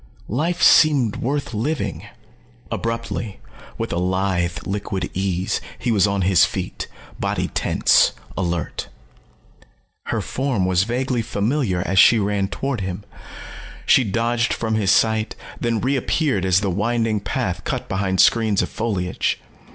[0.29, 2.07] Life seemed worth living.
[2.71, 3.39] Abruptly,
[3.77, 6.87] with a lithe liquid ease, he was on his feet,
[7.19, 8.87] body tense, alert.
[10.05, 13.03] Her form was vaguely familiar as she ran toward him.
[13.85, 18.63] She dodged from his sight, then re appeared as the winding path cut behind screens
[18.63, 19.39] of foliage.